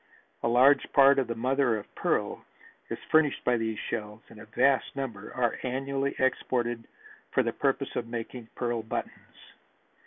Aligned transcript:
A 0.41 0.47
large 0.47 0.91
part 0.93 1.19
of 1.19 1.27
the 1.27 1.35
mother 1.35 1.77
of 1.77 1.93
pearl 1.93 2.43
is 2.89 2.97
furnished 3.11 3.43
by 3.43 3.55
these 3.55 3.77
shells 3.77 4.23
and 4.29 4.39
a 4.39 4.47
vast 4.47 4.95
number 4.95 5.31
are 5.35 5.59
annually 5.61 6.15
exported 6.17 6.87
for 7.29 7.43
the 7.43 7.53
purpose 7.53 7.95
of 7.95 8.07
making 8.07 8.49
pearl 8.55 8.81
buttons. 8.81 9.53